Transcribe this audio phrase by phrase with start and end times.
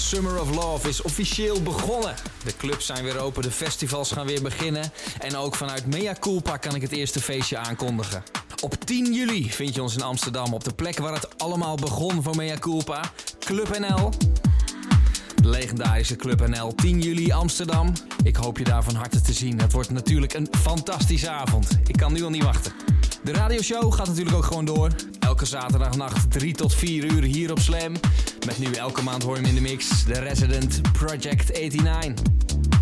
[0.00, 2.14] Summer of Love is officieel begonnen.
[2.44, 4.92] De clubs zijn weer open, de festivals gaan weer beginnen.
[5.18, 8.22] En ook vanuit Mea Culpa kan ik het eerste feestje aankondigen.
[8.62, 12.22] Op 10 juli vind je ons in Amsterdam op de plek waar het allemaal begon
[12.22, 13.12] voor Mea Culpa.
[13.38, 14.10] Club NL.
[15.42, 17.92] De legendarische Club NL, 10 juli Amsterdam.
[18.22, 19.60] Ik hoop je daar van harte te zien.
[19.60, 21.78] Het wordt natuurlijk een fantastische avond.
[21.86, 22.72] Ik kan nu al niet wachten.
[23.22, 24.90] De radioshow gaat natuurlijk ook gewoon door.
[25.18, 27.92] Elke zaterdagnacht 3 tot 4 uur hier op Slam.
[28.50, 30.04] Met nu elke maand hoor je hem in de mix.
[30.04, 32.79] De Resident Project 89.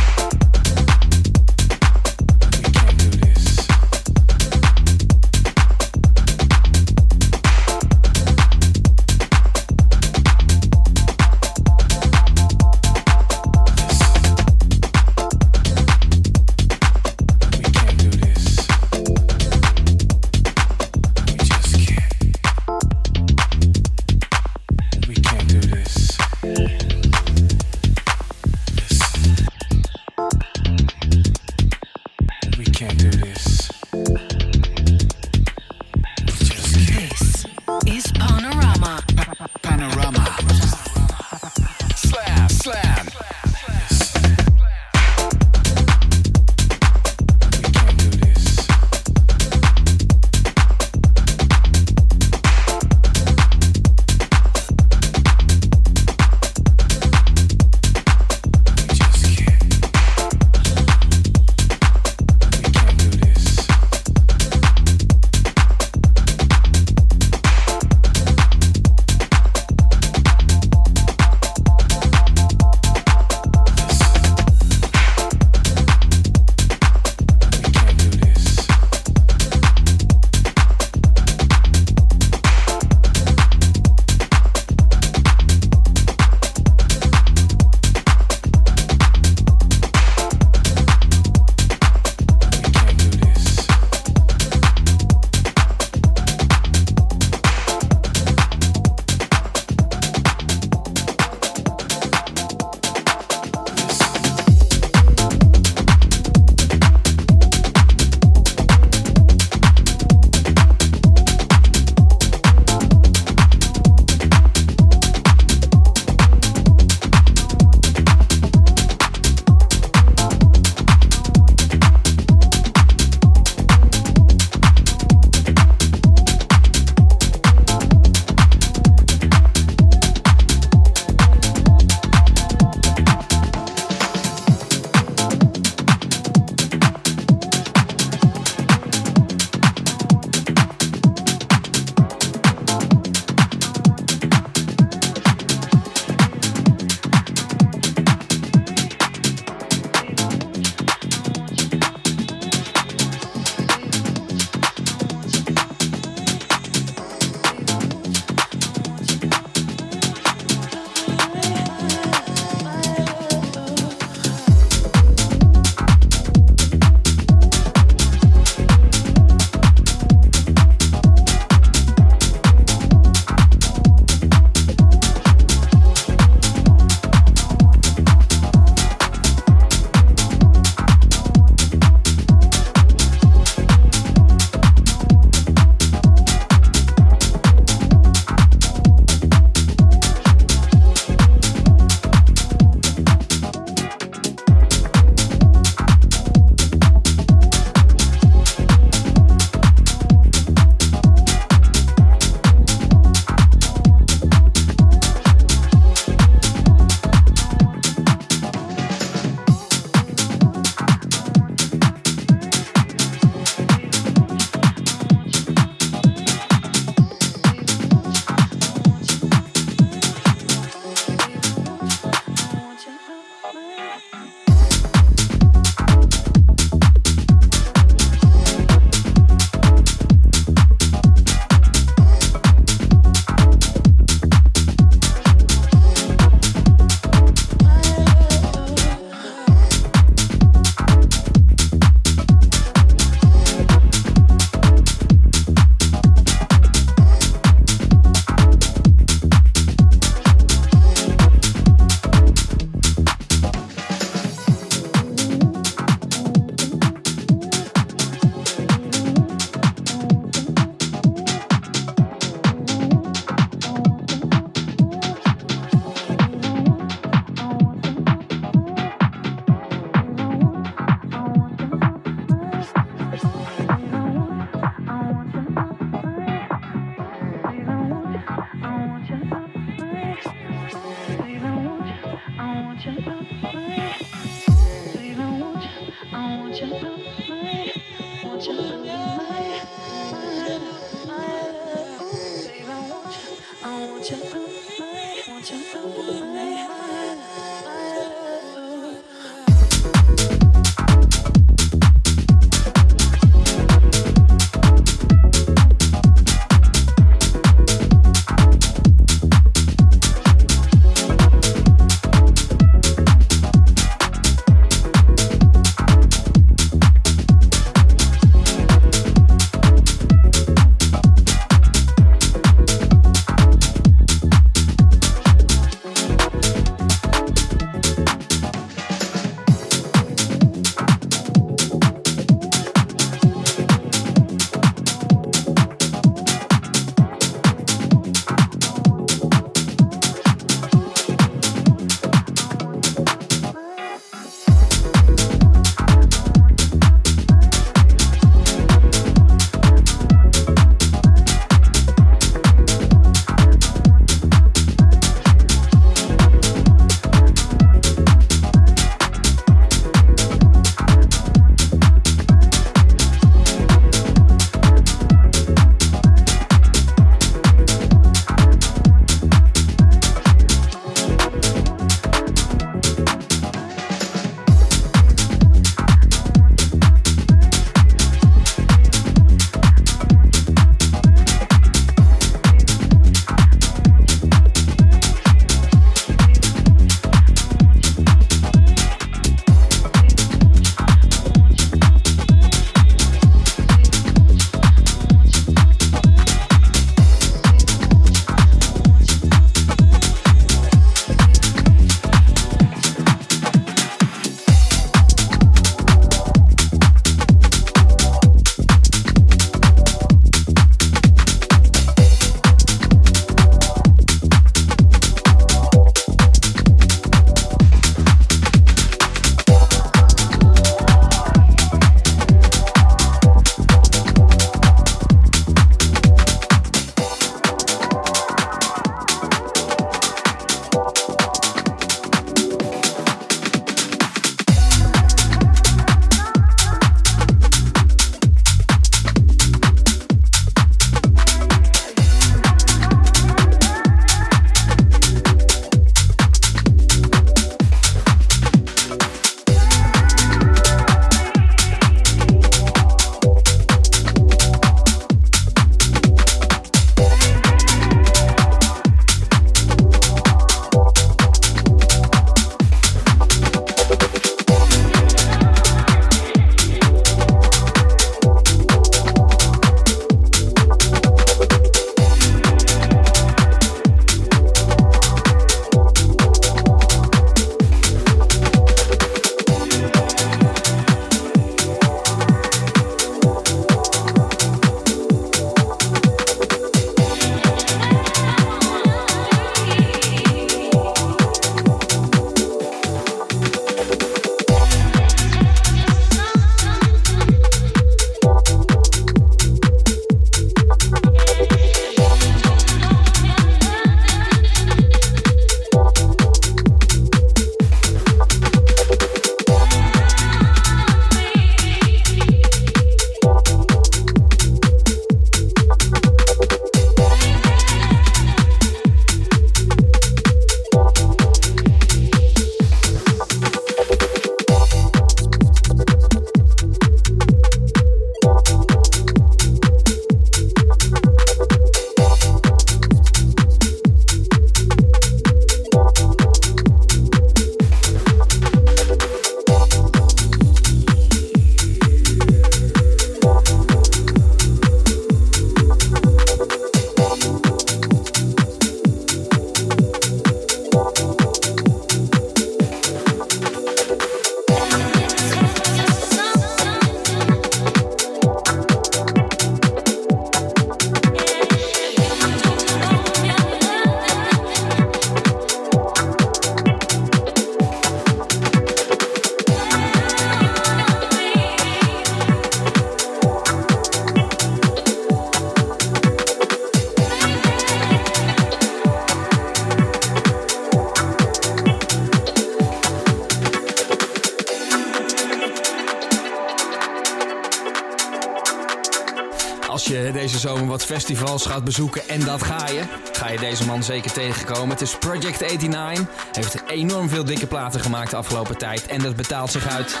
[591.04, 592.82] Festivals gaat bezoeken en dat ga je,
[593.12, 594.68] ga je deze man zeker tegenkomen.
[594.68, 596.06] Het is Project 89.
[596.32, 600.00] Heeft enorm veel dikke platen gemaakt de afgelopen tijd en dat betaalt zich uit.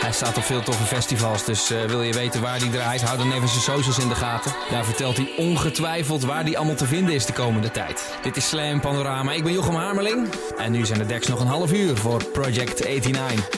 [0.00, 3.18] Hij staat op veel toffe festivals, dus uh, wil je weten waar hij draait, hou
[3.18, 4.52] dan even zijn socials in de gaten.
[4.70, 8.18] Daar vertelt hij ongetwijfeld waar hij allemaal te vinden is de komende tijd.
[8.22, 10.28] Dit is Slam Panorama, ik ben Jochem Hamerling.
[10.56, 13.57] En nu zijn de decks nog een half uur voor Project 89.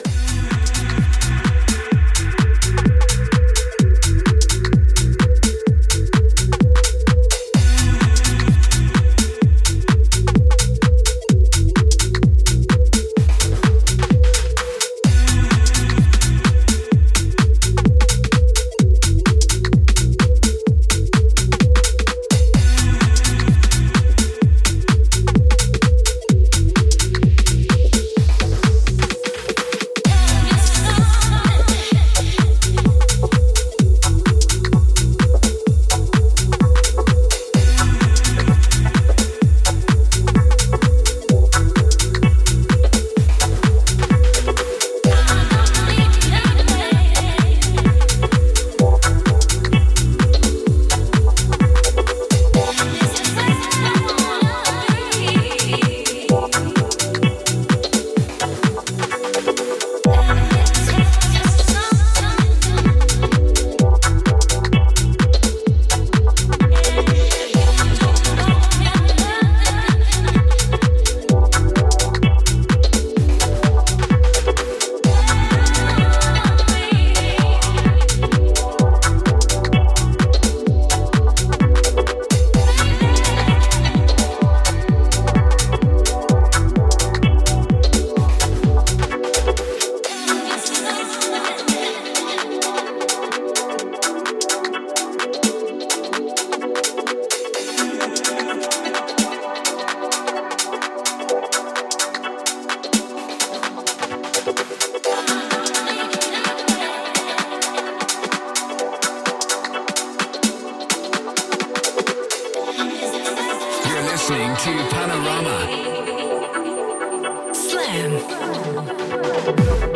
[117.91, 119.90] FM.